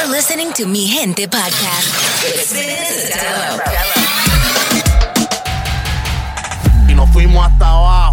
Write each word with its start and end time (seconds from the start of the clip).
You're 0.00 0.08
listening 0.08 0.50
to 0.54 0.66
Mi 0.66 0.86
Gente 0.86 1.28
Podcast. 1.28 1.92
Y 6.88 6.94
nos 6.94 7.10
fuimos 7.10 7.46
hasta 7.46 7.68
abajo. 7.68 8.09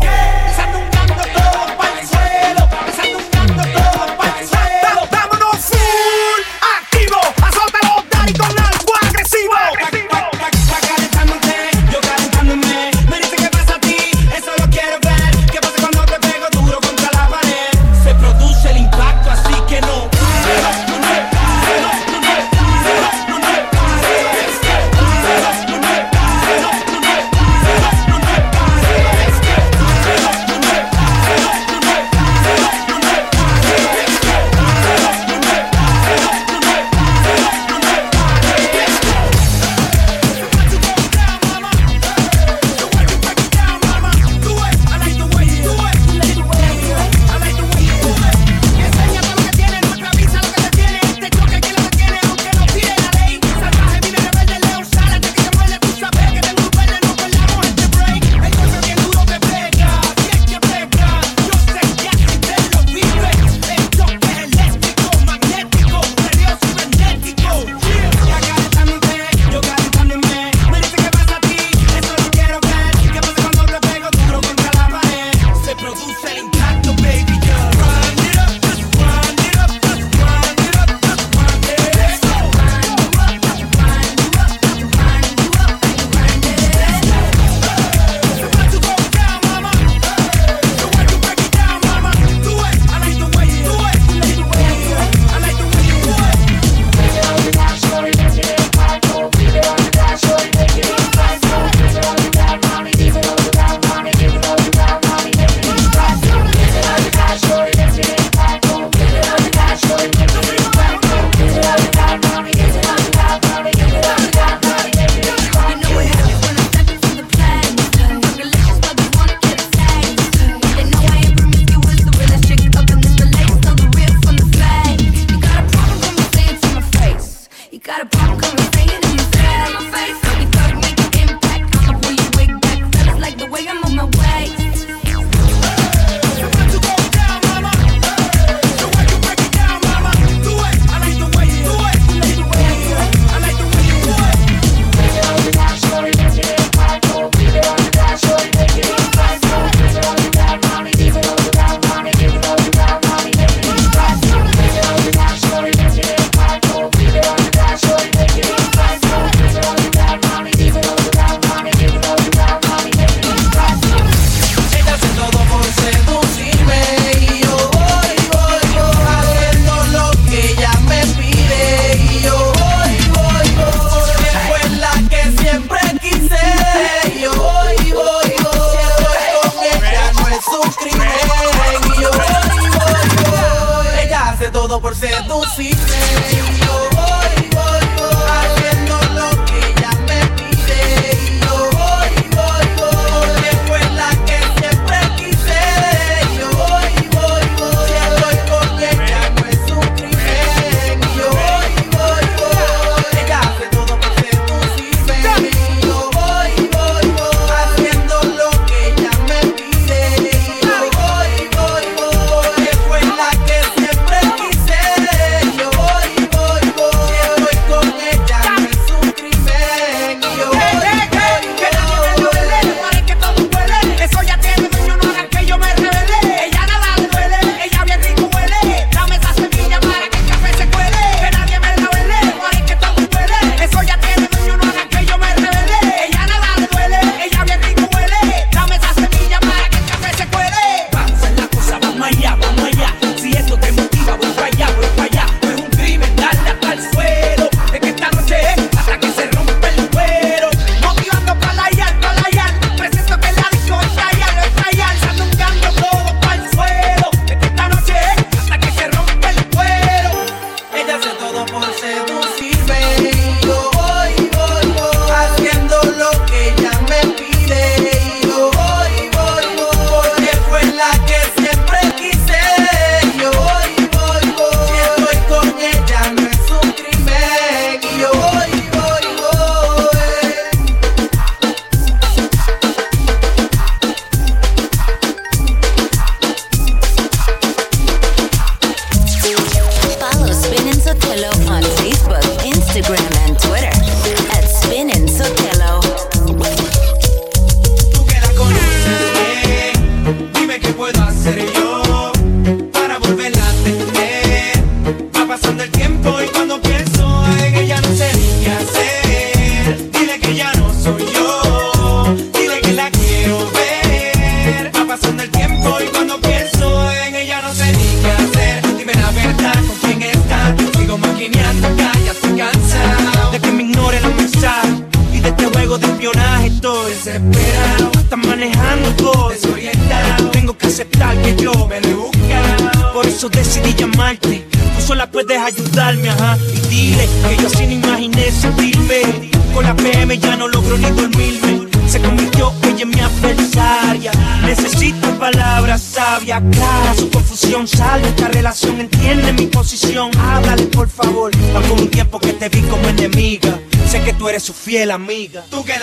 fiel 354.67 354.91
amiga. 354.91 355.45
Que 355.65 355.77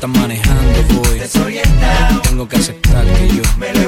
está 0.00 0.18
manejando 0.18 0.82
voy. 0.94 1.18
Desorientado. 1.18 2.22
Tengo 2.22 2.48
que 2.48 2.56
aceptar 2.56 3.04
que 3.04 3.28
yo 3.28 3.42
me 3.58 3.70
lo 3.74 3.79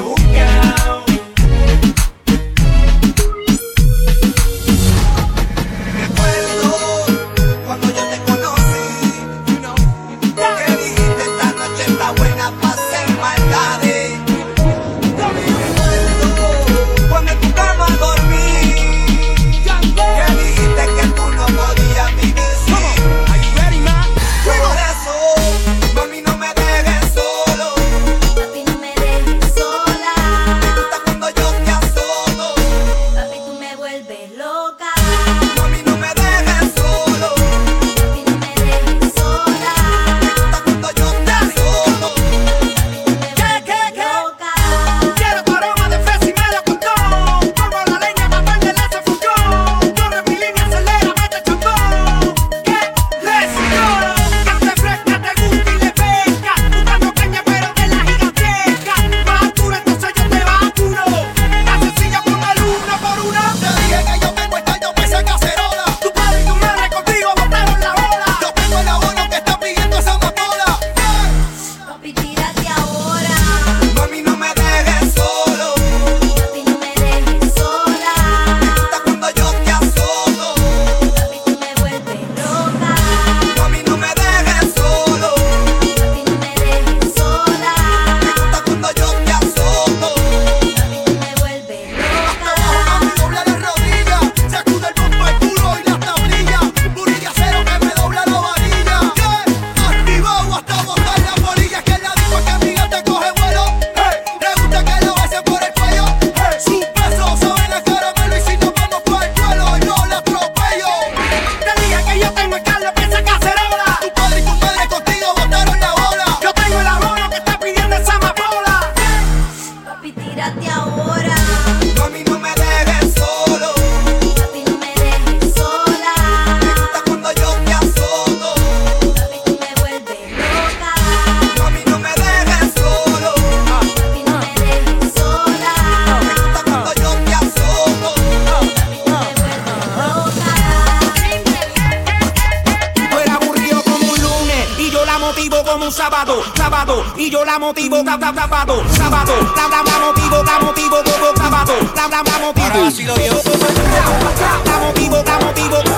motivo, 147.63 148.03
da, 148.03 148.17
da, 148.17 148.29
da, 148.29 148.41
sábado, 148.41 148.83
sábado, 148.91 149.33
da, 149.55 149.67
da, 149.69 149.83
da, 149.83 149.99
motivo, 149.99 150.43
da, 150.43 150.59
motivo, 150.59 151.01
todo 151.01 151.33
sábado, 151.37 151.73
da, 151.95 152.07
da, 152.09 152.21
da, 152.21 152.39
motivo. 152.39 152.85
así 152.85 153.05
lo 153.05 153.15
digo. 153.15 153.35
Da, 153.35 154.79
motivo, 154.79 155.23
da, 155.23 155.39
motivo, 155.39 155.77
da, 155.77 155.93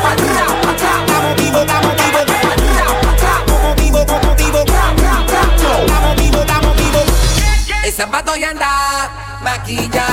motivo, 1.21 1.65
da, 1.65 1.81
motivo, 1.81 2.19
motivo, 3.63 4.05
con 4.05 4.21
motivo, 4.27 4.63
da, 4.63 5.99
motivo, 6.01 6.45
da, 6.45 6.61
motivo. 6.61 6.99
El 7.83 7.91
sábado 7.91 8.35
ya 8.35 8.51
anda 8.51 9.09
maquillada 9.41 10.05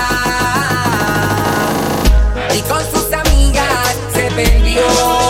y 2.54 2.61
con 2.62 2.80
sus 2.90 3.12
amigas 3.12 3.99
se 4.14 4.30
perdió. 4.30 5.22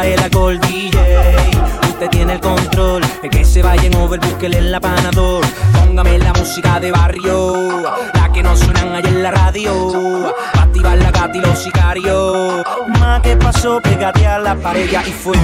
El 0.00 0.18
alcohol. 0.18 0.58
DJ, 0.60 1.50
usted 1.82 2.08
tiene 2.08 2.32
el 2.34 2.40
control. 2.40 3.02
El 3.22 3.30
que 3.30 3.44
se 3.44 3.62
vaya 3.62 3.82
en 3.82 3.94
over, 3.96 4.18
búsquele 4.20 4.56
en 4.58 4.72
la 4.72 4.80
panador. 4.80 5.44
Póngame 5.72 6.18
la 6.18 6.32
música 6.32 6.80
de 6.80 6.90
barrio, 6.90 7.82
la 8.14 8.32
que 8.32 8.42
no 8.42 8.56
suenan 8.56 8.94
allá 8.94 9.08
en 9.08 9.22
la 9.22 9.30
radio. 9.30 10.34
Pa' 10.54 10.62
activar 10.62 10.96
la 10.96 11.10
gata 11.10 11.36
y 11.36 11.40
los 11.40 11.58
sicarios. 11.58 12.62
Más 12.98 13.20
que 13.20 13.36
pasó, 13.36 13.80
pégate 13.82 14.26
a 14.26 14.38
la 14.38 14.54
pared 14.54 14.88
y 14.90 15.12
fue. 15.12 15.36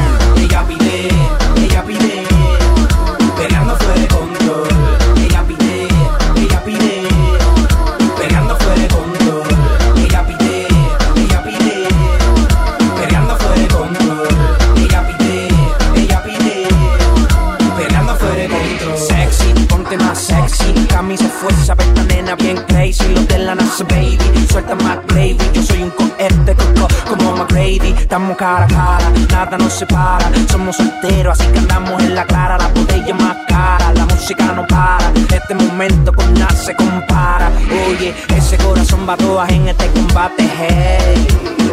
Cara 28.39 28.65
a 28.65 28.69
cara, 28.69 29.11
nada 29.31 29.59
nos 29.59 29.73
separa. 29.73 30.31
Somos 30.51 30.77
solteros, 30.77 31.39
así 31.39 31.51
que 31.53 31.59
andamos 31.59 32.03
en 32.03 32.15
la 32.15 32.25
clara. 32.25 32.57
La 32.57 32.69
botella 32.69 33.15
más 33.15 33.37
cara, 33.49 33.93
la 33.93 34.07
música 34.07 34.45
no 34.53 34.67
para. 34.67 35.13
Este 35.35 35.55
momento 35.55 36.13
con 36.13 36.33
nada 36.35 36.55
se 36.55 36.75
compara. 36.75 37.51
Oye, 37.89 38.15
ese 38.37 38.57
corazón 38.59 39.07
va 39.09 39.17
todas 39.17 39.51
en 39.51 39.69
este 39.69 39.87
combate. 39.89 40.49
Hey, 40.57 41.27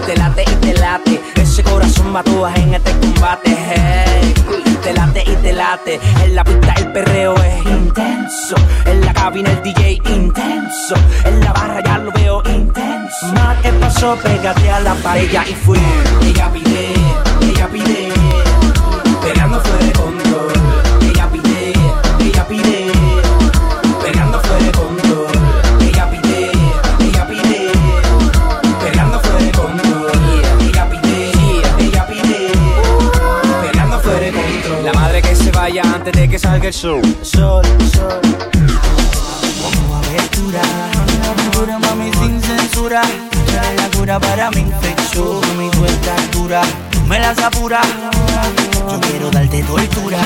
te 0.06 0.18
late 0.18 0.44
y 0.44 0.56
te 0.56 0.74
late. 0.74 1.22
Ese 1.36 1.64
corazón 1.64 2.14
va 2.16 2.24
todas 2.24 2.58
en 2.58 2.74
este 2.74 2.92
combate. 3.00 3.56
Hey, 3.56 4.34
te 4.84 4.94
late 4.94 5.24
y 5.24 5.36
te 5.36 5.54
late. 5.54 6.00
En 6.24 6.36
la 6.36 6.44
pista 6.44 6.74
el 6.78 6.92
perreo 6.92 7.36
es 7.36 7.66
intenso. 7.66 8.56
En 8.86 9.06
la 9.06 9.14
cabina 9.14 9.52
el 9.52 9.62
DJ 9.62 10.02
intenso. 10.10 10.96
En 11.26 11.40
la 11.42 11.54
Pasó, 14.06 14.22
pégate 14.22 14.70
a 14.70 14.80
la 14.82 14.94
pared 14.94 15.28
y 15.50 15.56
fui. 15.56 15.80
Ella 16.22 16.52
pide, 16.52 16.94
ella 17.42 17.68
pide. 17.68 18.14
Peleando 19.24 19.60
fuera 19.62 19.84
de 19.84 19.92
control. 19.94 20.54
Ella 21.02 21.28
pide, 21.32 21.74
ella 22.20 22.48
pide. 22.48 22.92
Peleando 24.04 24.40
fuera 24.42 24.64
de 24.64 24.72
control. 24.72 25.32
Ella 25.82 26.10
pide, 26.12 26.52
ella 27.00 27.28
pide. 27.28 27.72
Peleando 28.80 29.20
fuera 29.22 29.40
de 29.40 29.52
control. 29.52 30.12
Ella 30.60 30.88
pide, 30.88 31.32
ella 31.80 32.08
pide. 32.08 32.52
Peleando 33.62 34.00
fuera 34.02 34.20
de 34.20 34.32
control. 34.32 34.86
La 34.86 34.94
madre 34.94 35.22
que 35.24 35.36
se 35.36 35.50
vaya 35.50 35.82
antes 35.82 36.14
de 36.14 36.30
que 36.30 36.38
salga 36.38 36.68
el 36.68 36.74
sol. 36.74 37.02
Sol, 37.24 37.66
sol. 37.92 38.22
Como 39.64 39.96
abertura, 39.96 40.62
abertura 41.32 41.80
mami 41.80 42.14
sin 42.14 42.40
censura. 42.40 43.02
Cura 44.06 44.20
para 44.20 44.52
mi 44.52 44.60
infección, 44.60 45.42
mi 45.58 45.68
vuelta 45.80 46.16
dura. 46.32 46.62
Me 47.08 47.18
las 47.18 47.40
apura. 47.40 47.82
Yo 48.88 49.02
quiero 49.02 49.32
darte 49.32 49.64
tortura, 49.64 50.20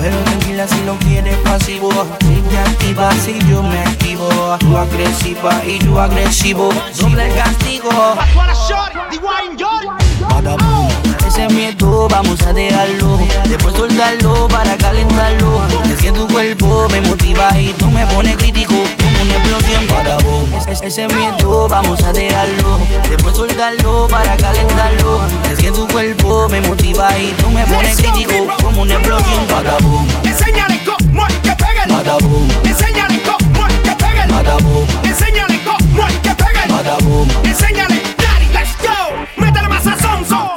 pero 0.00 0.16
tranquila 0.18 0.68
si 0.68 0.84
lo 0.84 0.96
quieres 0.98 1.36
pasivo. 1.38 1.90
Si 2.20 2.40
te 2.48 2.58
activas 2.58 3.16
si 3.16 3.36
yo 3.50 3.60
me 3.64 3.80
activo. 3.80 4.28
Tú 4.60 4.78
agresiva 4.78 5.64
y 5.66 5.84
yo 5.84 6.00
agresivo. 6.00 6.68
Doble 6.96 7.28
castigo. 7.30 7.90
Ese 11.26 11.48
miedo 11.48 12.06
vamos 12.08 12.40
a 12.42 12.52
dejarlo 12.52 13.18
Después 13.48 13.74
soltarlo 13.74 14.46
para 14.46 14.76
calentarlo 14.76 15.62
Es 15.86 16.00
que 16.00 16.12
tu 16.12 16.28
cuerpo 16.28 16.86
me 16.90 17.00
motiva 17.00 17.58
y 17.58 17.72
tú 17.72 17.90
me 17.90 18.06
pones 18.06 18.36
crítico 18.36 18.74
una 19.24 19.36
explosión 19.36 19.86
Badabum. 19.88 20.54
Es- 20.70 20.82
Ese 20.82 21.06
miedo 21.08 21.68
vamos 21.68 22.02
a 22.02 22.12
dejarlo 22.12 22.78
Después 23.08 23.36
soltarlo 23.36 24.06
para 24.08 24.36
calentarlo 24.36 25.20
Es 25.50 25.58
que 25.58 25.70
tu 25.70 25.86
cuerpo 25.88 26.48
me 26.48 26.60
motiva 26.60 27.16
y 27.18 27.32
tú 27.40 27.48
me 27.50 27.64
pones 27.66 27.96
crítico 27.96 28.46
Como 28.62 28.82
una 28.82 28.94
explosión 28.94 29.46
Badabum. 29.48 30.06
Enséñale 30.24 30.80
cómo 30.84 31.24
hay 31.24 31.34
que 31.34 31.52
pegar. 31.56 31.88
Badabum. 31.88 32.48
Enséñale 32.64 33.20
cómo 33.22 33.64
hay 33.64 33.74
que 33.82 33.90
pegar. 33.92 34.28
Badabum. 34.30 34.86
Enséñale 35.04 35.60
cómo 35.64 36.04
hay 36.04 36.14
que 36.14 36.30
pegar. 36.34 36.68
Badabum. 36.68 37.28
Enséñale, 37.44 38.02
daddy, 38.18 38.48
let's 38.52 38.76
go. 38.82 39.14
Métele 39.36 39.68
más 39.68 39.86
a 39.86 39.96
sonso, 39.98 40.53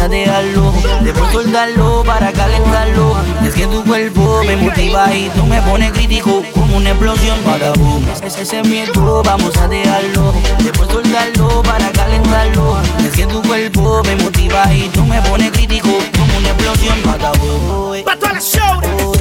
a 0.00 0.08
dejarlo 0.08 0.72
Después 1.02 1.32
soltarlo 1.32 2.02
para 2.04 2.32
calentarlo 2.32 3.16
Es 3.46 3.54
que 3.54 3.66
tu 3.66 3.84
cuerpo 3.84 4.42
me 4.46 4.56
motiva 4.56 5.12
y 5.14 5.28
tú 5.30 5.44
me 5.46 5.60
pones 5.62 5.92
crítico 5.92 6.42
Como 6.54 6.76
una 6.78 6.90
explosión 6.90 7.36
Badabum. 7.44 8.04
Es- 8.24 8.36
Ese 8.38 8.62
miedo 8.62 9.22
vamos 9.24 9.56
a 9.58 9.68
dejarlo 9.68 10.32
Después 10.60 10.88
soltarlo 10.90 11.62
para 11.62 11.90
calentarlo 11.92 12.78
Es 13.04 13.12
que 13.16 13.26
tu 13.26 13.42
cuerpo 13.42 14.02
me 14.04 14.16
motiva 14.16 14.72
y 14.72 14.88
tú 14.88 15.04
me 15.04 15.20
pones 15.22 15.50
crítico 15.52 15.88
Como 16.18 16.38
una 16.38 16.48
explosión 16.48 16.96
Badabum. 17.04 18.04
Pa' 18.04 18.16
todas 18.16 18.34
las 18.34 18.44
shows. 18.44 19.18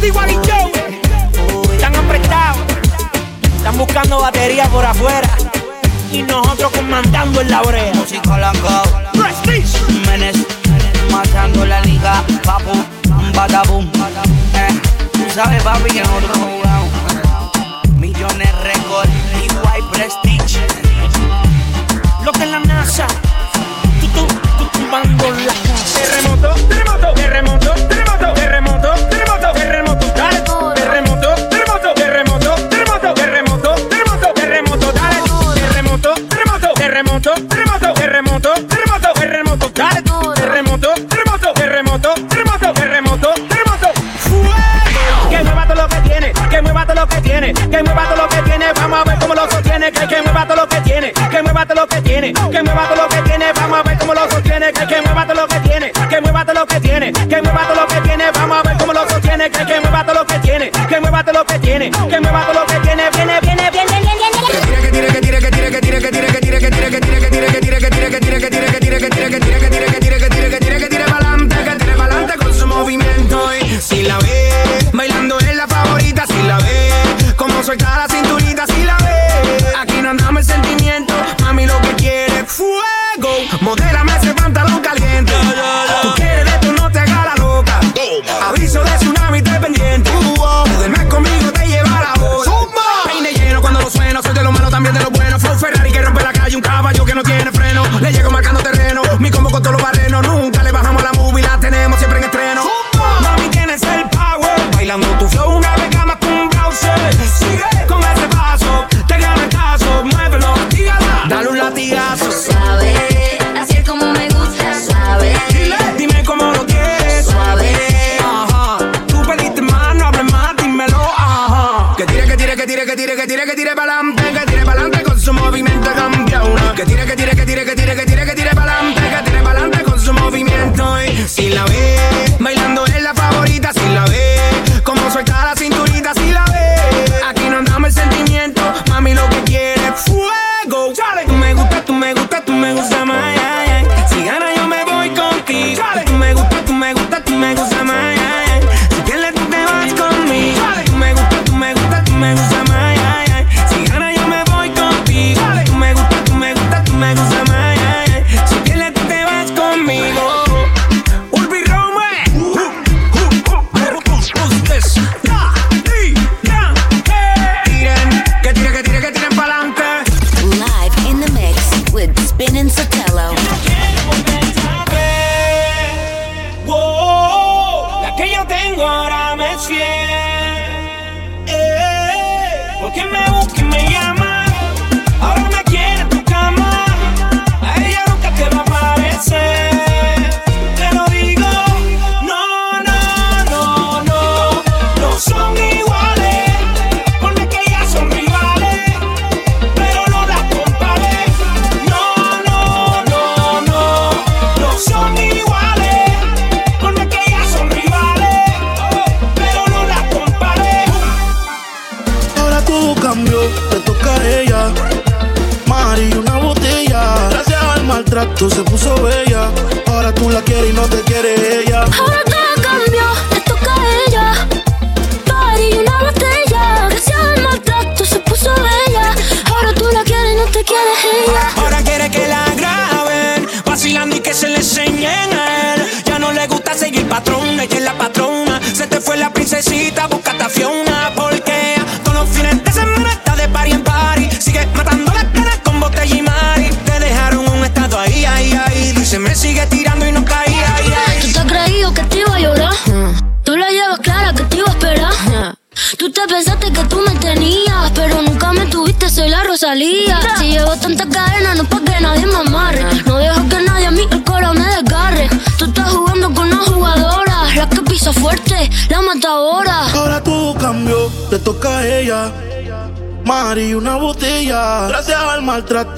D.Y. 0.00 0.10
Joe. 0.10 1.74
Están 1.74 1.94
apretados. 1.96 2.58
Están 3.56 3.78
buscando 3.78 4.20
batería 4.20 4.64
por 4.68 4.84
afuera. 4.84 5.28
Y 6.12 6.22
nosotros 6.22 6.72
comandando 6.72 7.40
en 7.40 7.50
la 7.50 7.62
brea. 7.62 7.94
Música 7.94 8.38
lancao 8.38 8.84
Prestige. 9.12 9.78
Menes 10.06 10.36
Matando 11.10 11.64
la 11.66 11.80
liga 11.82 12.22
Papu 12.44 12.72
Badabum 13.34 13.86
eh, 14.54 14.80
Tú 15.12 15.20
sabes 15.34 15.62
papi 15.62 15.90
que 15.90 16.00
nosotros 16.00 16.38
jugamos 16.38 16.88
Millones 17.96 18.58
récord 18.62 19.08
Igual 19.42 19.90
Prestige 19.92 20.60
Lo 22.24 22.32
que 22.32 22.46
la 22.46 22.60
NASA. 22.60 23.06
Que 61.90 61.98
tiene, 62.06 62.08
que 62.08 62.20
mueva 62.20 62.49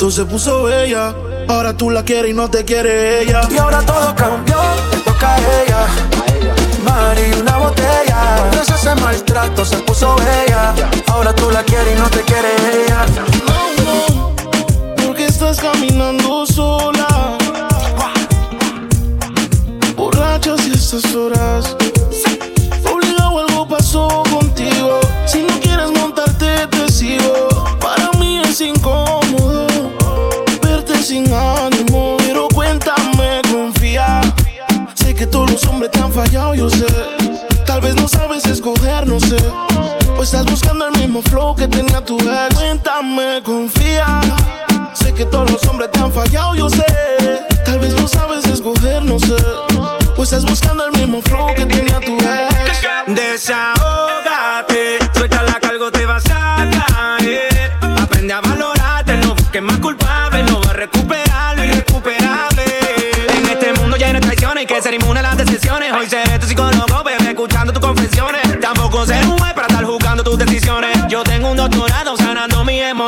tú 0.02 0.10
se 0.10 0.24
puso 0.24 0.64
bella. 0.64 1.14
Ahora 1.46 1.76
tú 1.76 1.88
la 1.88 2.02
quieres 2.02 2.32
y 2.32 2.34
no 2.34 2.50
te 2.50 2.64
quiere 2.64 3.22
ella. 3.22 3.42
Y 3.48 3.56
ahora 3.56 3.82
todo 3.82 4.12
cambió, 4.16 4.58
te 4.90 4.98
toca 4.98 5.36
a 5.36 5.38
ella. 5.38 5.86
Mari, 6.84 7.32
una 7.40 7.58
botella. 7.58 8.50
Gracias 8.50 8.84
ese 8.84 8.96
maltrato 8.96 9.64
se 9.64 9.76
puso 9.76 10.16
bella. 10.16 10.74
Ahora 11.06 11.32
tú 11.32 11.48
la 11.52 11.62
quieres 11.62 11.96
y 11.96 12.00
no 12.00 12.10
te 12.10 12.20
quiere 12.22 12.48
ella. 12.82 12.91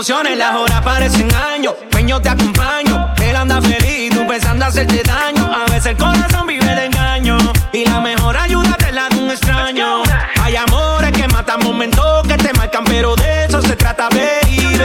emociones, 0.04 0.36
las 0.36 0.54
horas 0.54 0.82
parecen 0.82 1.34
años. 1.34 1.74
Ven, 1.90 2.06
yo 2.06 2.20
te 2.20 2.28
acompaño. 2.28 3.14
Él 3.22 3.34
anda 3.34 3.62
feliz, 3.62 4.12
tú 4.14 4.26
pensando 4.26 4.66
hacerte 4.66 5.02
daño. 5.02 5.50
A 5.50 5.64
veces 5.70 5.86
el 5.86 5.96
corazón 5.96 6.46
vive 6.46 6.70
el 6.70 6.78
engaño. 6.78 7.38
Y 7.72 7.86
la 7.86 8.00
mejor 8.00 8.36
ayuda 8.36 8.76
te 8.76 8.92
la 8.92 9.08
de 9.08 9.16
un 9.16 9.30
extraño. 9.30 10.02
Hay 10.42 10.56
amores 10.56 11.10
que 11.10 11.26
matan 11.28 11.60
momentos 11.64 12.22
que 12.28 12.36
te 12.36 12.52
marcan, 12.52 12.84
pero 12.84 13.16
de 13.16 13.46
eso 13.46 13.62
se 13.62 13.76
trata, 13.76 14.10
baby. 14.10 14.76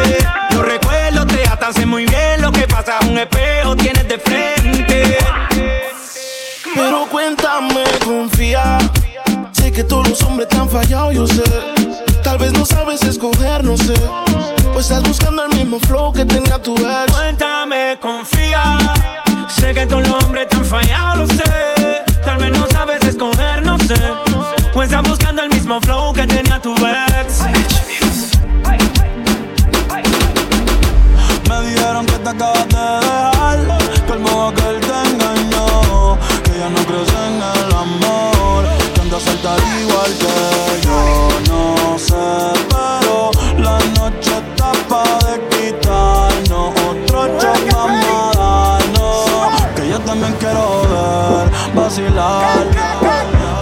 Los 0.51 0.65
recuerdos 0.65 1.27
te 1.27 1.45
atan, 1.49 1.73
sé 1.73 1.85
muy 1.85 2.05
bien 2.05 2.41
lo 2.41 2.53
que 2.53 2.65
pasa. 2.65 2.99
Un 3.05 3.17
espejo 3.17 3.75
tienes 3.75 4.07
de 4.07 4.19
frente. 4.19 5.17
Pero 6.73 7.07
cuéntame, 7.11 7.83
confía. 8.05 8.77
Sé 9.51 9.69
que 9.73 9.83
todos 9.83 10.07
los 10.07 10.21
hombres 10.23 10.47
te 10.47 10.55
han 10.55 10.69
fallado, 10.69 11.11
yo 11.11 11.27
sé. 11.27 11.43
Tal 12.23 12.37
vez 12.37 12.53
no 12.53 12.63
sabes 12.65 13.03
escoger, 13.03 13.65
no 13.65 13.75
sé 13.75 13.95
o 14.79 14.81
estás 14.81 15.03
buscando 15.03 15.43
el 15.43 15.57
mismo 15.57 15.77
flow 15.77 16.13
que 16.13 16.23
tenía 16.23 16.57
tu 16.57 16.73
ex. 16.73 17.11
Cuéntame, 17.11 17.97
confía. 17.99 18.77
Sé 19.49 19.73
que 19.73 19.85
todos 19.85 20.07
los 20.07 20.23
hombres 20.23 20.47
te 20.47 20.55
han 20.55 20.63
fallado, 20.63 21.17
lo 21.17 21.27
sé. 21.27 21.43
Tal 22.23 22.37
vez 22.37 22.57
no 22.57 22.65
sabes 22.67 23.03
escoger, 23.03 23.61
no 23.65 23.77
sé. 23.79 23.99
O 24.73 24.81
estás 24.81 25.03
buscando 25.03 25.41
el 25.41 25.49
mismo 25.49 25.81
flow 25.81 26.13
que 26.13 26.25
tenía 26.25 26.61
tu 26.61 26.73
ex. 26.75 27.41
Me 31.49 31.61
dijeron 31.69 32.05
que 32.05 32.17
te 32.19 32.29
acabas 32.29 32.69
de 32.69 32.77
dejar. 32.77 33.77
Que 34.07 34.13
el 34.13 34.19
modo 34.19 34.53
que 34.53 34.61
él 34.61 34.79
te 34.79 35.09
engañó. 35.09 36.17
Que 36.45 36.51
ya 36.57 36.69
no 36.69 36.81
crees 36.87 37.09
en 37.09 37.35
el 37.35 37.75
amor. 37.75 38.63
Que 38.93 39.01
andas 39.01 39.23
saltar 39.23 39.59
igual 39.81 40.13
que 40.19 40.48
vacilar. 51.99 52.67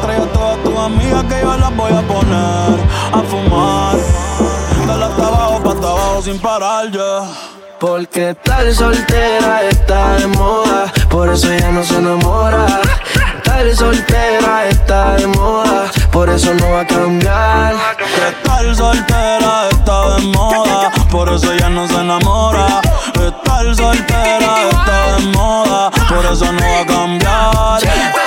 Trae 0.02 0.18
a 0.18 0.26
todas 0.32 0.64
tus 0.64 0.78
amigas 0.78 1.24
que 1.24 1.42
yo 1.42 1.58
las 1.58 1.76
voy 1.76 1.92
a 1.92 2.02
poner 2.02 2.80
a 3.14 3.22
fumar. 3.30 3.98
Dale 4.88 5.06
hasta 5.06 5.28
abajo, 5.28 5.64
pa' 5.64 5.72
hasta 5.72 5.88
abajo 5.88 6.22
sin 6.22 6.40
parar 6.40 6.92
ya. 6.92 7.24
Porque 7.80 8.36
tal 8.44 8.74
soltera 8.74 9.64
está 9.70 10.16
de 10.16 10.28
moda, 10.28 10.92
por 11.10 11.30
eso 11.30 11.52
ella 11.52 11.72
no 11.72 11.84
se 11.84 11.98
enamora. 11.98 12.66
Tal 13.44 13.76
soltera 13.76 14.68
está 14.68 15.16
de 15.16 15.28
moda, 15.28 15.92
por 16.12 16.30
eso 16.30 16.54
no 16.56 16.72
va 16.72 16.82
a 16.82 16.88
cambiar. 16.88 17.76
Que 17.98 18.48
tal 18.48 18.76
soltera 18.76 19.70
está 19.70 20.16
de 20.16 20.22
moda, 20.28 20.92
por 21.12 21.30
eso 21.30 21.52
ella 21.54 21.70
no 21.70 21.88
se 21.88 21.96
enamora. 21.96 22.82
Estar 23.28 23.76
soltera 23.76 24.70
está 24.70 25.18
de 25.18 25.26
moda, 25.28 25.92
por 26.08 26.26
eso 26.26 26.52
no 26.52 26.62
va 26.62 26.82
a 26.82 26.86
cambiar. 26.86 28.27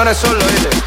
No 0.00 0.08
eres 0.08 0.16
solo, 0.16 0.38
¿viste? 0.46 0.79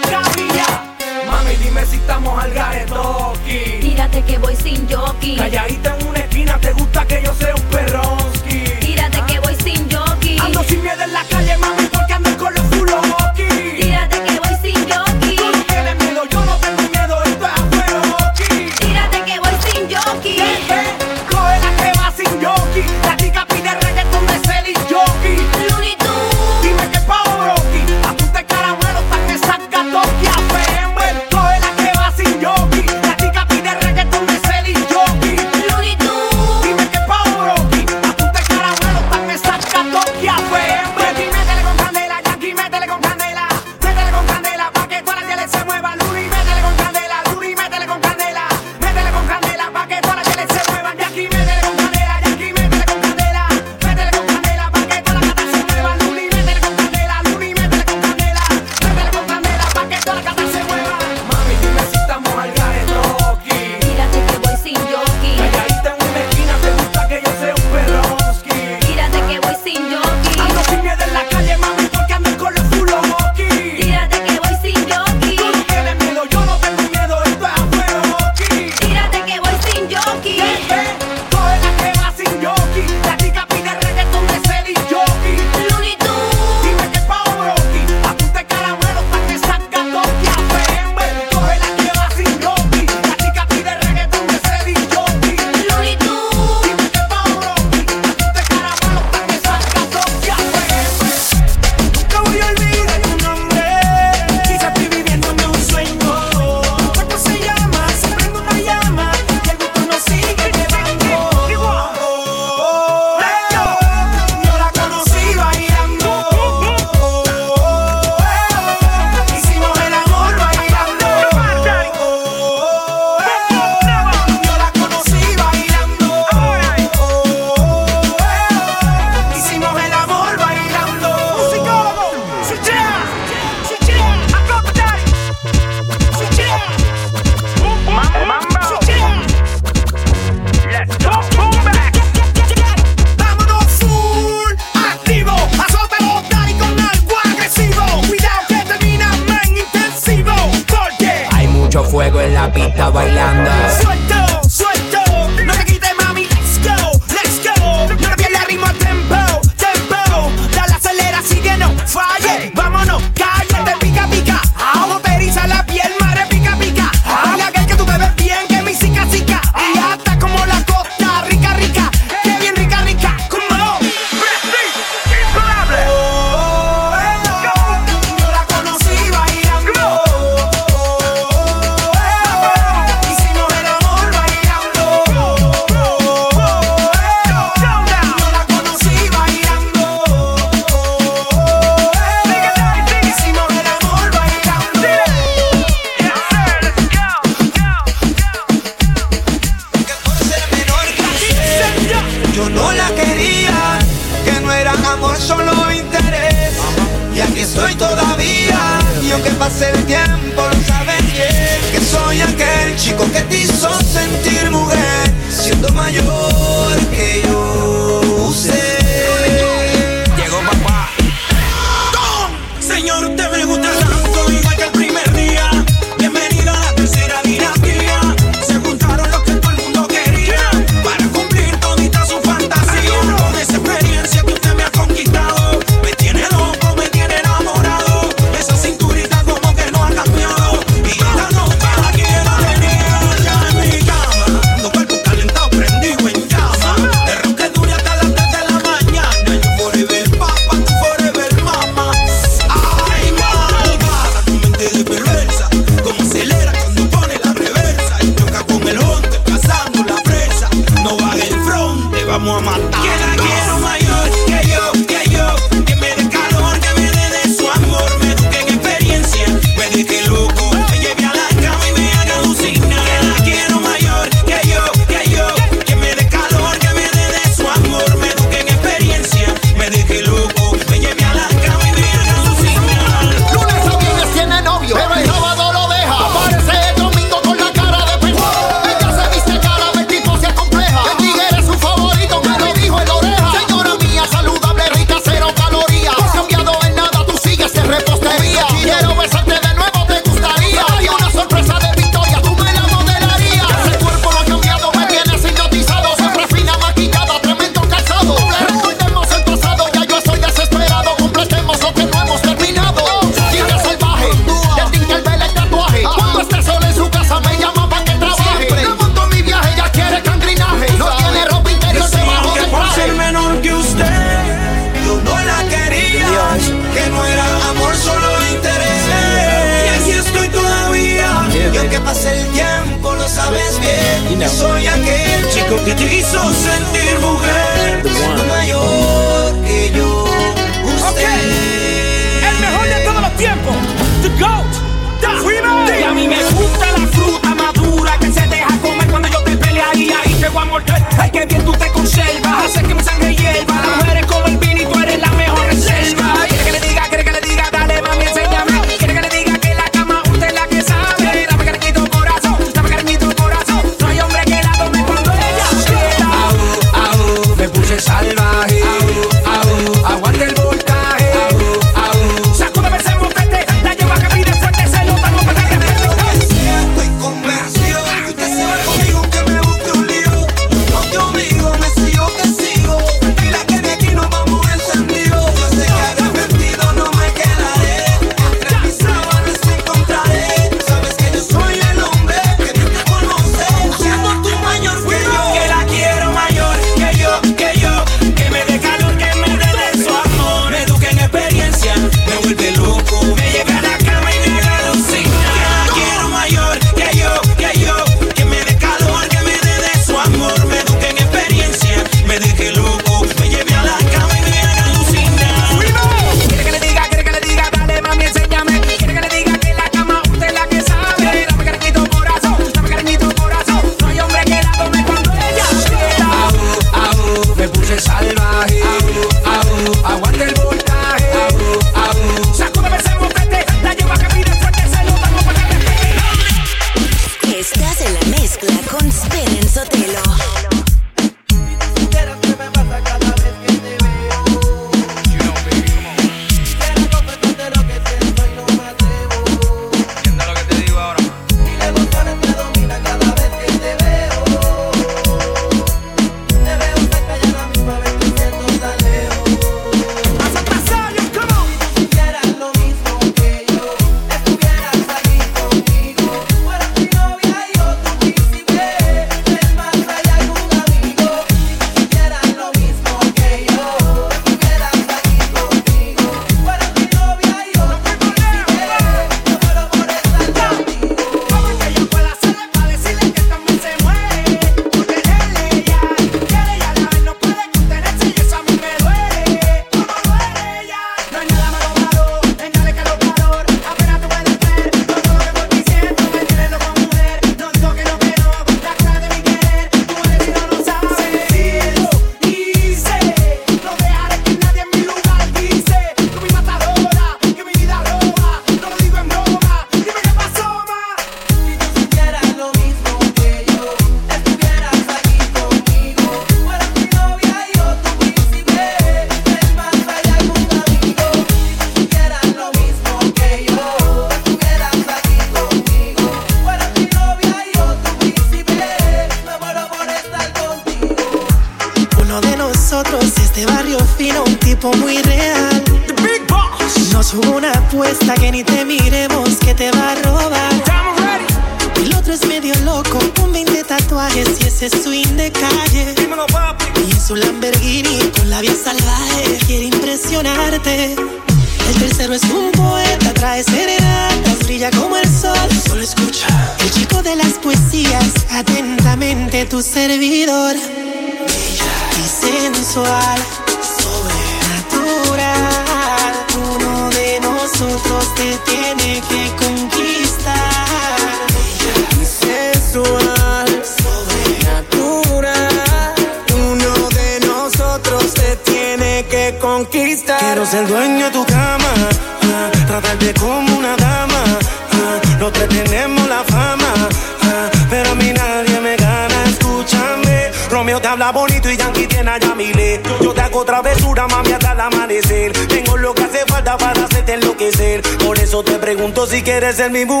Pregunto 599.51 599.51
si 599.51 599.53
quieres 599.53 599.55
ser 599.57 599.71
mi 599.71 599.85
mujer. 599.85 600.00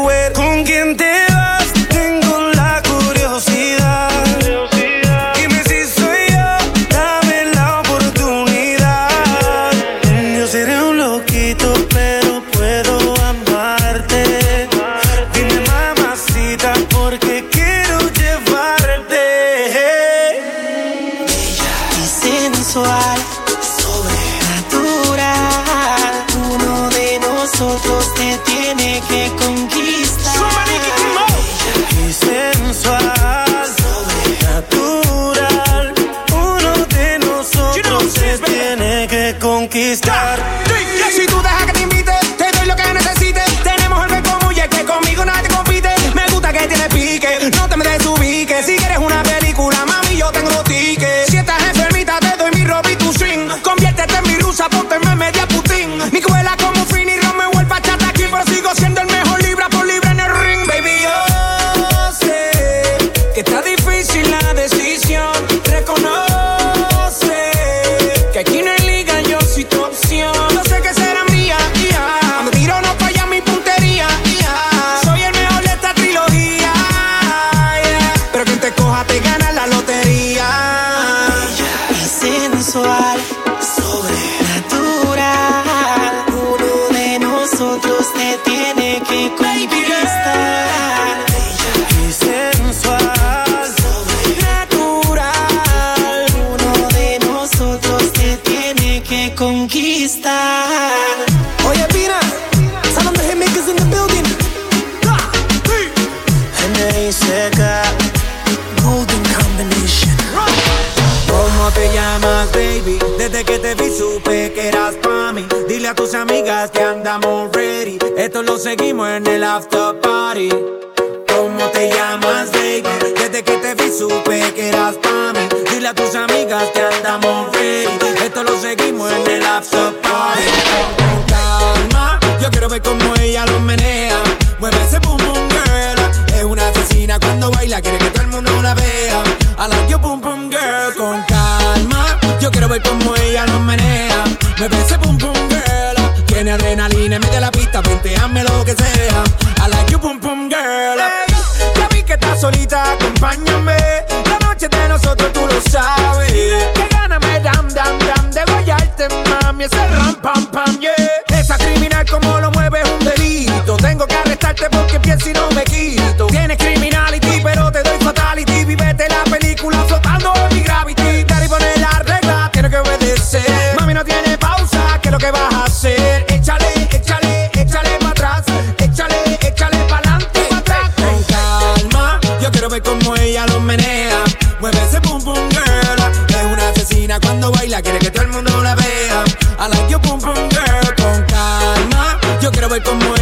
tiene 146.43 146.53
adrenalina, 146.53 147.19
mete 147.19 147.39
la 147.39 147.51
pista, 147.51 147.83
hazme 148.19 148.43
lo 148.43 148.65
que 148.65 148.73
sea. 148.73 149.23
I 149.63 149.69
like 149.69 149.91
you, 149.91 149.99
pum 149.99 150.19
pum 150.19 150.49
girl. 150.49 150.97
Hey, 150.97 151.35
ya 151.75 151.87
vi 151.89 152.01
que 152.01 152.13
estás 152.13 152.41
solita, 152.41 152.93
acompáñame. 152.93 153.77
La 154.25 154.39
noche 154.47 154.67
de 154.67 154.89
nosotros 154.89 155.31
tú 155.33 155.41
lo 155.41 155.61
sabes. 155.69 156.31
Que 156.31 156.87
gana 156.89 157.19
me 157.19 157.39
dam, 157.41 157.67
dam, 157.69 157.99
dam 157.99 158.31
de 158.31 158.43
guayarte, 158.45 159.07
mami. 159.29 159.65
Ese 159.65 159.87
ram, 159.89 160.15
pam, 160.15 160.47
pam, 160.47 160.79
yeah. 160.79 161.39
Esa 161.39 161.59
criminal 161.59 162.07
como 162.09 162.39
lo 162.39 162.49
mueves 162.49 162.89
un 162.89 163.05
delito. 163.05 163.77
Tengo 163.77 164.07
que 164.07 164.15
arrestarte 164.15 164.67
porque 164.71 164.99
pienso 164.99 165.29
y 165.29 165.33
no 165.33 165.47
me 165.51 165.63
quito. 165.63 166.20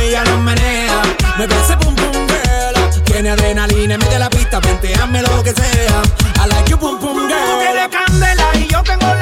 ella 0.09 0.23
menea. 0.37 1.01
Me 1.37 1.47
parece 1.47 1.77
pum 1.77 1.95
pum 1.95 2.27
girl. 2.27 3.03
Tiene 3.05 3.29
adrenalina, 3.29 3.97
mete 3.97 4.19
la 4.19 4.29
pista, 4.29 4.59
venteame 4.59 5.21
lo 5.21 5.43
que 5.43 5.51
sea. 5.53 6.01
A 6.39 6.47
la 6.47 6.63
que 6.65 6.75
pum 6.77 6.99
pum 6.99 7.27
girl. 7.27 7.29
Tú 7.29 7.59
tienes 7.59 7.89
candela 7.89 8.45
y 8.55 8.67
yo 8.67 8.83
tengo 8.83 9.18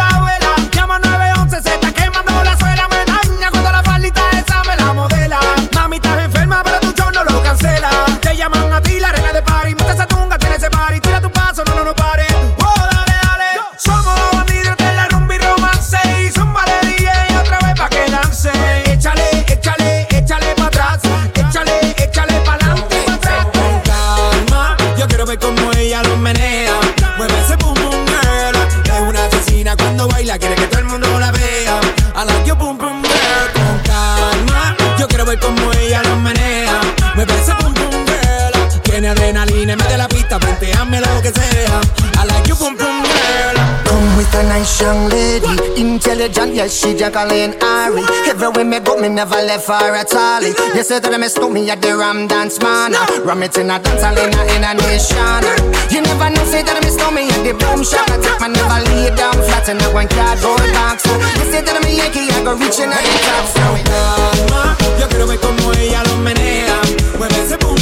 John, 46.38 46.54
yes, 46.54 46.70
she 46.70 46.94
John 46.94 47.12
Colleen 47.12 47.58
Ari. 47.66 48.06
Everywhere 48.30 48.64
me 48.64 48.80
go, 48.80 48.94
me 49.02 49.10
never 49.10 49.42
left 49.42 49.66
her 49.66 49.96
at 49.98 50.14
all. 50.14 50.46
You 50.46 50.84
say 50.84 51.00
that 51.00 51.10
I 51.10 51.18
miss 51.18 51.34
me 51.34 51.66
at 51.72 51.82
the 51.82 51.98
Ram 51.98 52.28
Dance 52.28 52.62
Man. 52.62 52.92
No. 52.92 53.02
Ram 53.26 53.42
it 53.42 53.58
in 53.58 53.74
a 53.74 53.82
dance 53.82 54.06
hall 54.06 54.14
in 54.14 54.30
a, 54.30 54.74
nation. 54.78 55.42
You 55.90 56.06
never 56.06 56.30
know, 56.30 56.46
say 56.46 56.62
that 56.62 56.78
I 56.78 56.82
miss 56.86 56.94
me 57.10 57.26
at 57.26 57.42
the 57.42 57.58
Boom 57.58 57.82
Shop. 57.82 58.06
I 58.14 58.22
take 58.22 58.38
my 58.38 58.54
never 58.54 58.86
lay 58.86 59.10
down 59.18 59.34
flat 59.50 59.66
in 59.66 59.82
a 59.82 59.90
one 59.90 60.06
cardboard 60.14 60.62
box. 60.78 61.10
You 61.42 61.50
say 61.50 61.66
that 61.66 61.74
I'm 61.74 61.82
a 61.82 61.90
Yankee, 61.90 62.30
I 62.30 62.46
go 62.46 62.54
reaching 62.54 62.94
out 62.94 63.02
the 63.02 63.18
top. 63.26 63.46
So, 63.50 63.66
calma, 63.90 64.78
yo 65.02 65.10
quiero 65.10 65.26
ver 65.26 65.42
como 65.42 65.74
ella 65.74 66.06
lo 66.06 66.22
menea. 66.22 66.78
Mueve 67.18 67.34
ese 67.34 67.58
boom. 67.58 67.77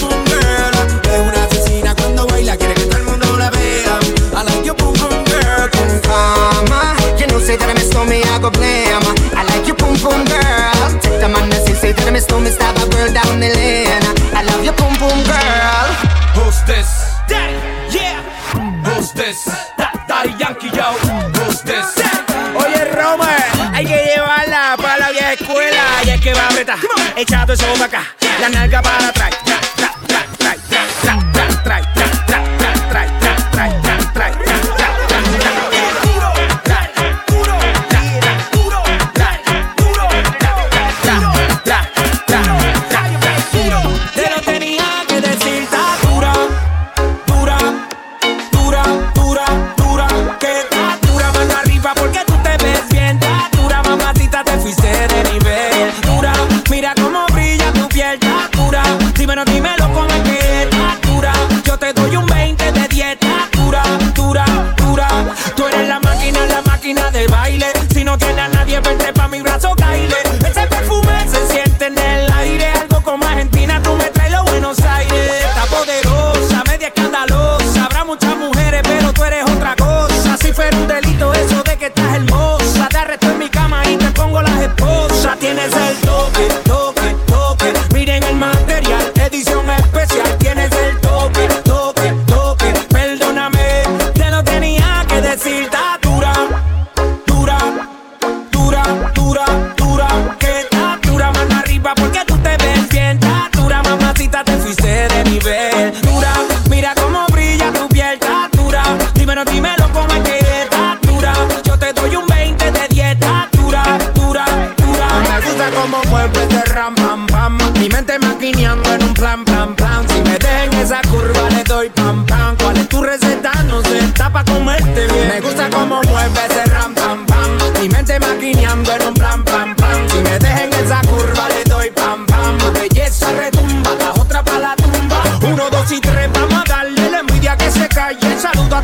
echado 27.16 27.54
eso 27.54 27.66
para 27.74 27.86
acá, 27.86 28.16
la 28.42 28.50
nalga 28.50 28.82
para 28.82 29.08
atrás. 29.08 29.45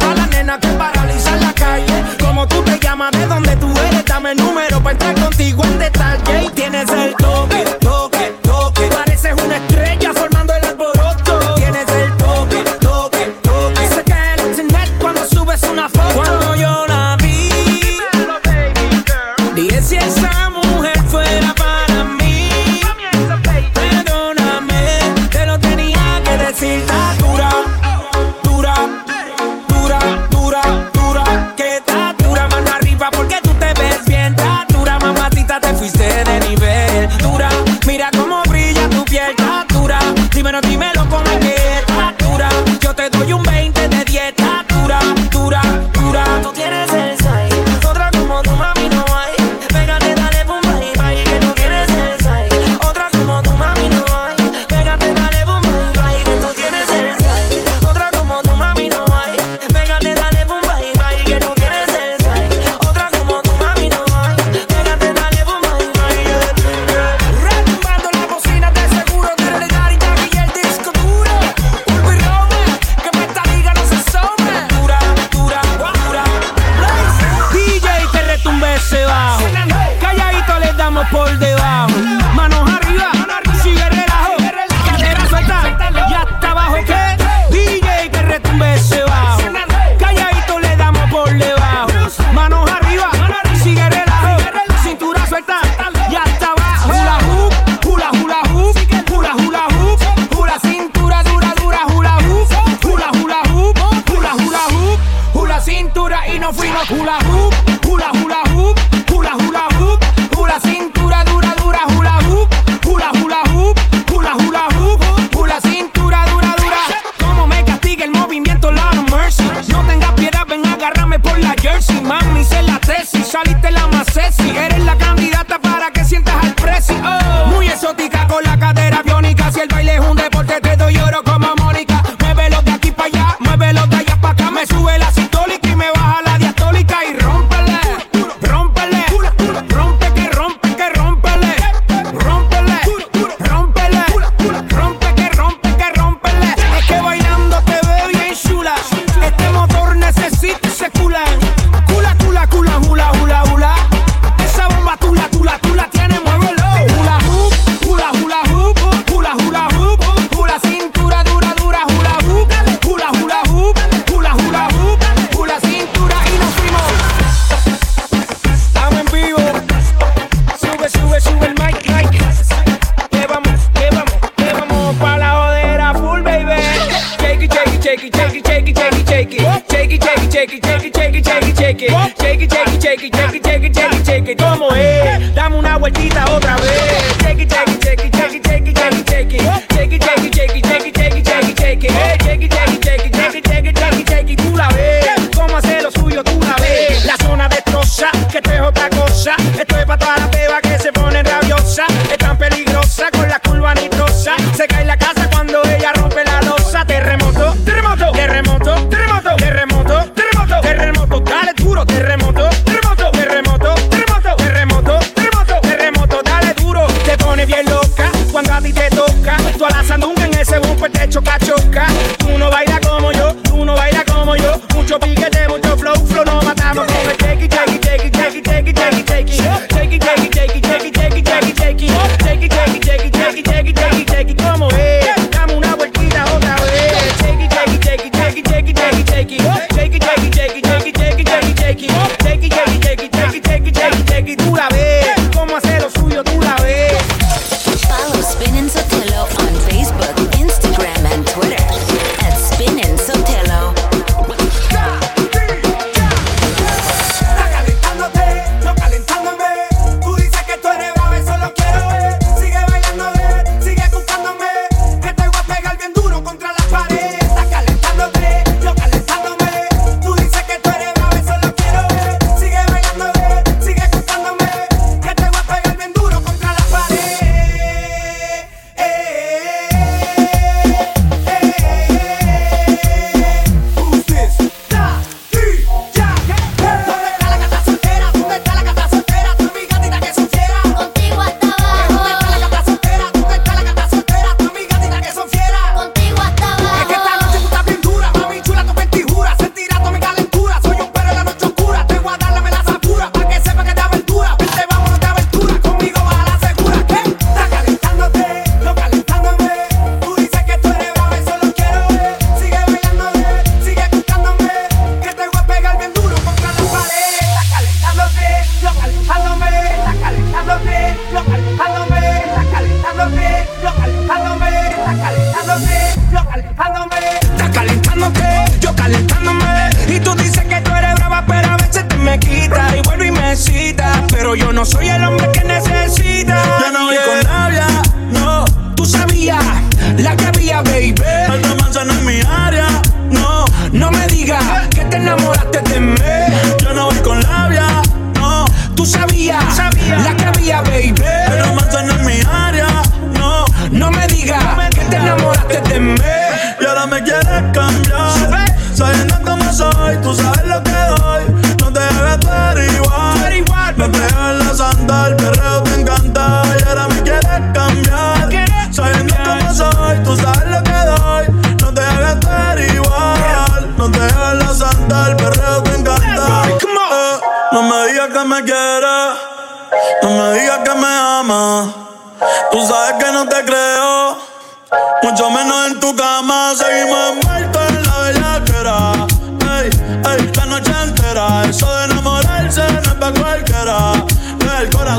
A 0.09 0.15
la 0.15 0.27
nena 0.27 0.59
que 0.59 0.67
paraliza 0.69 1.35
la 1.37 1.53
calle. 1.53 2.03
Como 2.19 2.47
tú 2.47 2.61
te 2.63 2.79
llamas, 2.79 3.11
de 3.11 3.25
donde 3.25 3.55
tú 3.57 3.67
eres, 3.87 4.05
dame 4.05 4.31
el 4.31 4.37
número 4.37 4.81
para 4.81 4.91
entrar 4.91 5.15
contigo 5.15 5.63
en 5.63 5.79
detalle. 5.79 6.45
Y 6.45 6.49
tienes 6.49 6.89
el 6.89 7.15
toque, 7.15 7.63
toque, 7.79 8.33
toque. 8.41 8.87
Pareces 8.87 9.33
una 9.43 9.57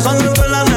Panggung. 0.02 0.71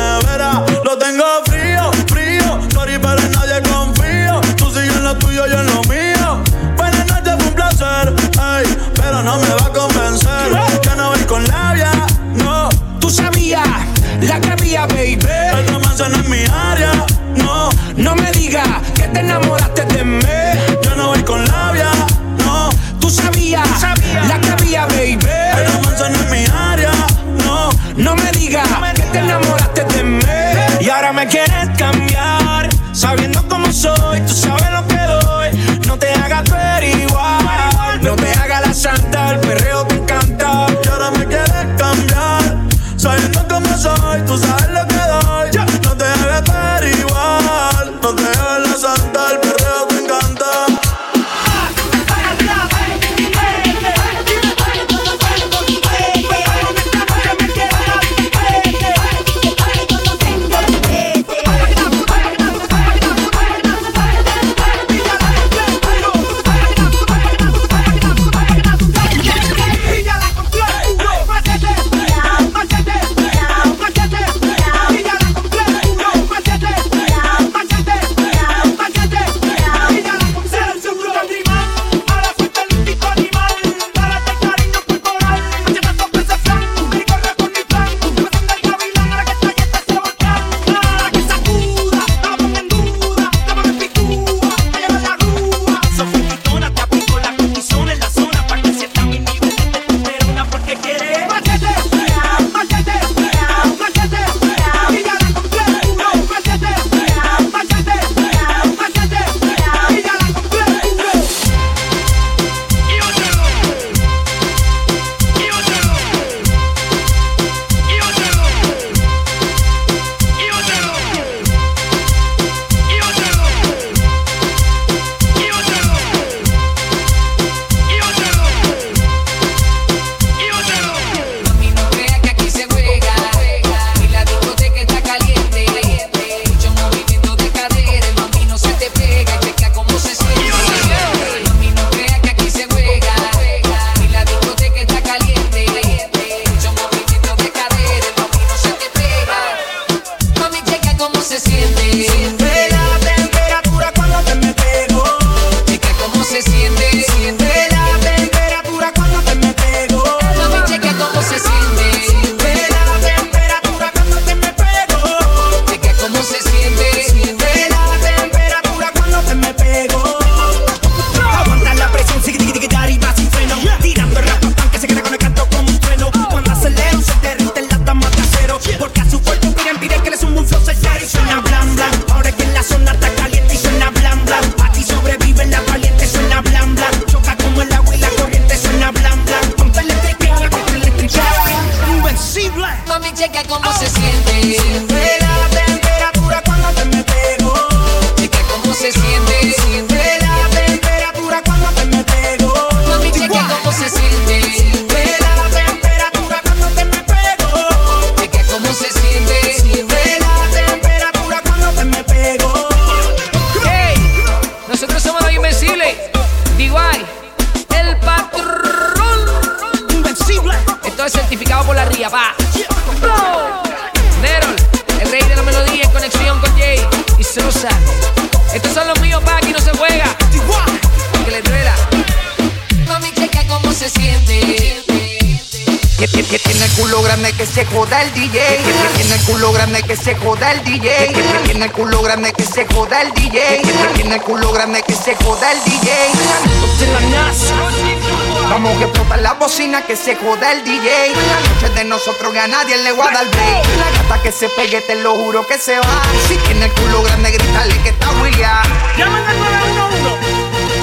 se 250.05 250.15
joda 250.17 250.51
el 250.51 250.63
DJ. 250.63 251.15
La 251.15 251.39
noche 251.49 251.69
de 251.73 251.83
nosotros 251.83 252.31
que 252.31 252.39
a 252.39 252.47
nadie 252.47 252.77
le 252.77 252.91
va 252.91 253.09
a 253.09 253.11
dar 253.11 253.27
break. 253.27 253.65
La 253.79 253.89
gata 253.89 254.21
que 254.21 254.31
se 254.31 254.47
pegue, 254.49 254.79
te 254.81 254.93
lo 255.01 255.15
juro 255.15 255.47
que 255.47 255.57
se 255.57 255.79
va. 255.79 256.01
Si 256.27 256.35
tiene 256.45 256.65
el 256.65 256.71
culo 256.73 257.01
grande, 257.01 257.31
grítale 257.31 257.75
que 257.81 257.89
está 257.89 258.11
William. 258.21 258.67
Llamen 258.95 259.25
al 259.25 259.39
911. 259.39 260.27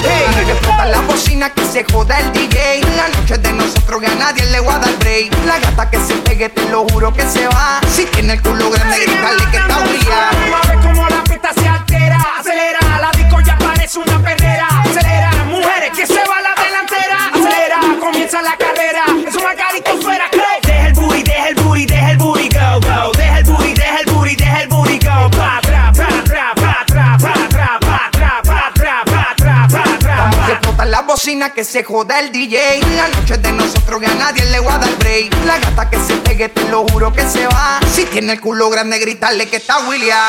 Hey, 0.03 0.45
que 0.45 0.51
explota 0.51 0.85
la 0.87 0.99
bocina, 1.01 1.49
que 1.51 1.65
se 1.65 1.85
joda 1.85 2.19
el 2.19 2.33
DJ. 2.33 2.81
La 2.97 3.07
noche 3.17 3.37
de 3.37 3.53
nosotros 3.53 4.01
que 4.01 4.07
a 4.07 4.15
nadie 4.15 4.43
le 4.47 4.59
va 4.59 4.75
a 4.75 4.79
dar 4.79 4.93
break. 4.99 5.31
La 5.45 5.57
gata 5.57 5.89
que 5.89 5.99
se 5.99 6.15
pegue, 6.15 6.49
te 6.49 6.67
lo 6.67 6.85
juro 6.89 7.13
que 7.13 7.23
se 7.23 7.47
va. 7.47 7.79
Si 7.89 8.05
tiene 8.07 8.33
el 8.33 8.41
culo 8.41 8.71
grande, 8.71 9.05
grítale 9.05 9.51
que 9.51 9.57
está 9.57 9.77
William. 9.77 9.92
cocina 31.23 31.51
que 31.51 31.63
se 31.63 31.85
joda 31.85 32.19
el 32.19 32.33
DJ. 32.33 32.81
La 32.97 33.07
noche 33.07 33.37
de 33.37 33.53
nosotros 33.53 34.01
que 34.01 34.07
a 34.07 34.13
nadie 34.15 34.43
le 34.43 34.59
va 34.59 34.75
a 34.75 34.79
dar 34.79 34.93
break. 34.97 35.33
La 35.45 35.57
gata 35.57 35.89
que 35.89 35.97
se 35.97 36.17
pegue, 36.17 36.49
te 36.49 36.67
lo 36.67 36.85
juro 36.89 37.13
que 37.13 37.21
se 37.21 37.47
va. 37.47 37.79
Si 37.89 38.03
tiene 38.07 38.33
el 38.33 38.41
culo 38.41 38.69
grande, 38.69 38.99
gritarle 38.99 39.47
que 39.47 39.55
está 39.55 39.87
William. 39.87 40.19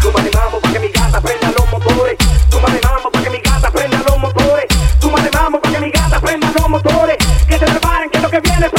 Súmale 0.00 0.30
mambo 0.32 0.60
pa' 0.60 0.72
que 0.72 0.78
mi 0.78 0.88
gata 0.92 1.20
prenda 1.20 1.50
los 1.50 1.68
motores. 1.72 2.16
Súmale 2.48 2.80
mambo 2.80 3.10
pa' 3.10 3.22
que 3.24 3.30
mi 3.30 3.40
gata 3.40 3.70
prenda 3.72 3.98
los 4.06 4.18
motores. 4.18 4.66
Súmale 5.00 5.30
mambo 5.32 5.60
pa' 5.60 5.72
que 5.72 5.80
mi 5.80 5.90
gata 5.90 6.20
prenda 6.20 6.52
los 6.56 6.68
motores. 6.68 7.16
Que 7.48 7.58
se 7.58 7.64
preparen 7.64 8.10
que 8.10 8.18
es 8.18 8.22
lo 8.22 8.30
que 8.30 8.40
viene 8.40 8.70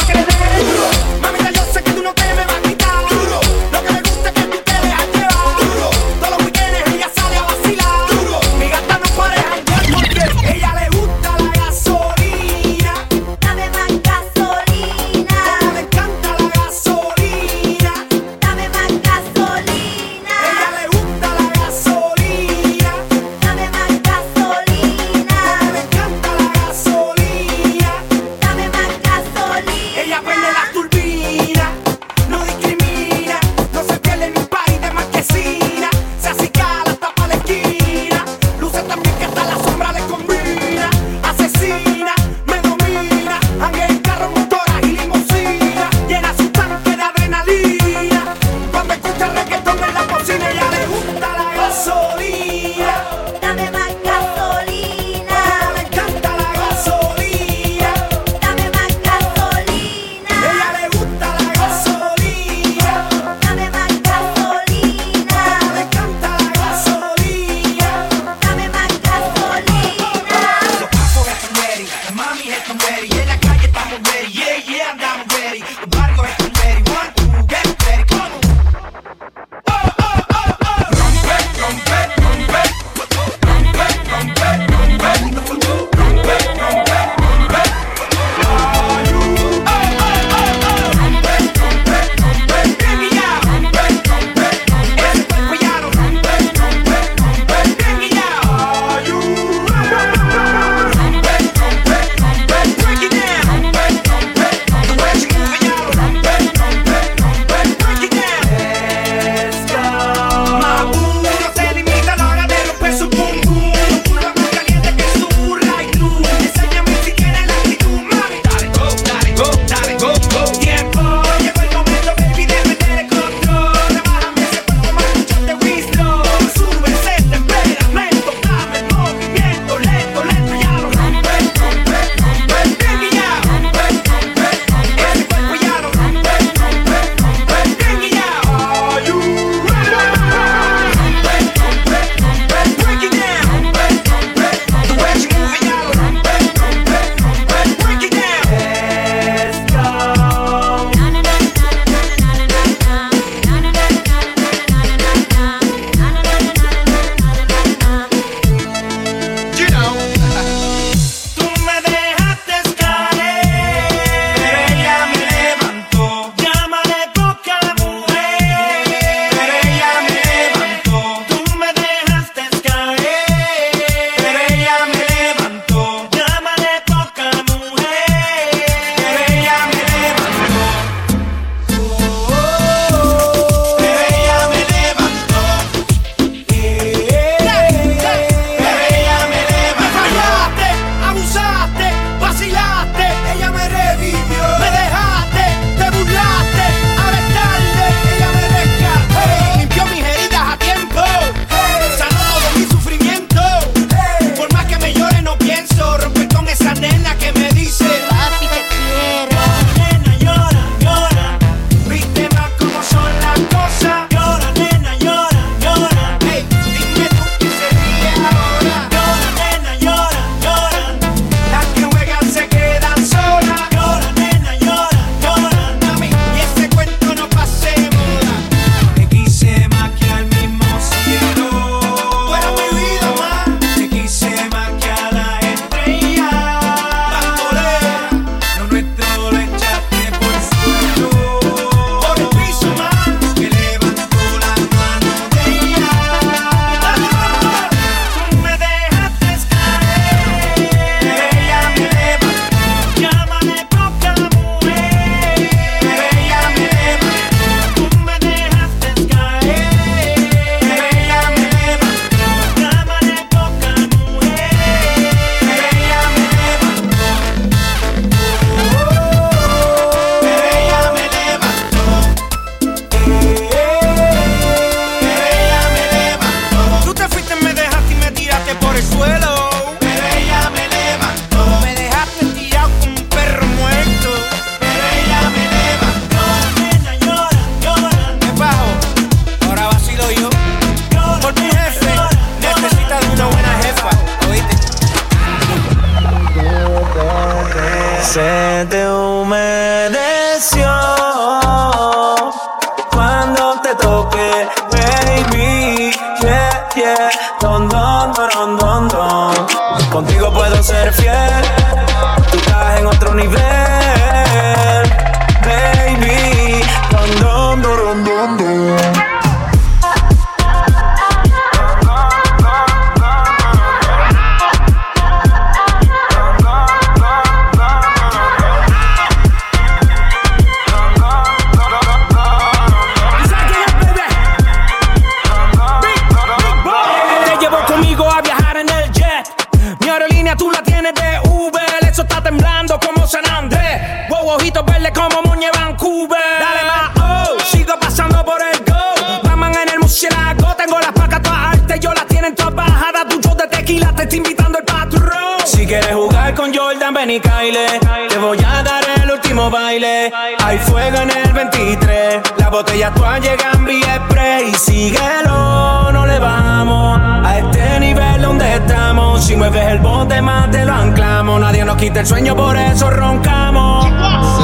Jordan, 356.72 356.94
ven 356.94 357.10
y 357.10 357.20
caile. 357.20 357.66
Te 358.08 358.18
voy 358.18 358.38
a 358.38 358.62
dar 358.62 358.82
el 359.02 359.10
último 359.10 359.50
baile. 359.50 360.10
Hay 360.42 360.58
fuego 360.58 361.00
en 361.00 361.10
el 361.10 361.32
23. 361.32 362.22
Las 362.38 362.50
botellas 362.50 362.94
todas 362.94 363.20
llegan 363.20 363.64
vía 363.66 364.00
spray. 364.06 364.54
Síguelo, 364.54 365.92
no 365.92 366.06
le 366.06 366.18
vamos 366.18 366.98
A 366.98 367.38
este 367.38 367.80
nivel 367.80 368.22
donde 368.22 368.54
estamos. 368.54 369.22
Si 369.22 369.36
mueves 369.36 369.66
el 369.66 369.78
bote 369.80 370.22
más 370.22 370.50
te 370.50 370.64
lo 370.64 370.72
anclamos. 370.72 371.40
Nadie 371.40 371.64
nos 371.64 371.76
quita 371.76 372.00
el 372.00 372.06
sueño, 372.06 372.34
por 372.34 372.56
eso 372.56 372.90
roncamos. 372.90 374.41